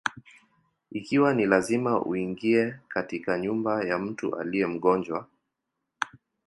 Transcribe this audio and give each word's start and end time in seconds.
Ikiwa 0.91 1.33
ni 1.33 1.45
lazima 1.45 2.01
uingie 2.05 2.75
katika 2.87 3.39
nyumba 3.39 3.83
ya 3.83 3.97
mtu 3.99 4.35
aliye 4.35 4.65
mgonjwa: 4.67 5.27